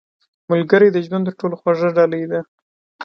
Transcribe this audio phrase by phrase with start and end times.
[0.51, 2.39] •ملګری د ژوند تر ټولو خوږه ډالۍ ده.